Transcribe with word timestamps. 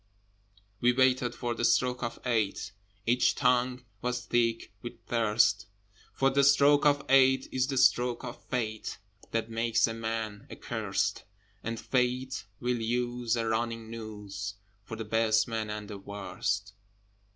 We 0.79 0.93
waited 0.93 1.35
for 1.35 1.53
the 1.53 1.63
stroke 1.63 2.01
of 2.01 2.19
eight: 2.25 2.71
Each 3.05 3.35
tongue 3.35 3.85
was 4.01 4.25
thick 4.25 4.73
with 4.81 4.93
thirst: 5.05 5.67
For 6.11 6.31
the 6.31 6.43
stroke 6.43 6.87
of 6.87 7.05
eight 7.07 7.47
is 7.51 7.67
the 7.67 7.77
stroke 7.77 8.23
of 8.23 8.43
Fate 8.45 8.97
That 9.29 9.51
makes 9.51 9.85
a 9.85 9.93
man 9.93 10.47
accursed, 10.49 11.23
And 11.63 11.79
Fate 11.79 12.45
will 12.59 12.81
use 12.81 13.35
a 13.35 13.45
running 13.45 13.91
noose 13.91 14.55
For 14.85 14.95
the 14.95 15.05
best 15.05 15.47
man 15.47 15.69
and 15.69 15.87
the 15.87 15.99
worst. 15.99 16.73